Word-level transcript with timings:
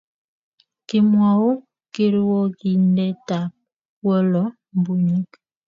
Kimwou 0.87 1.45
kirwokindetab 1.93 3.51
weloe 4.07 4.49
bunyik. 4.83 5.29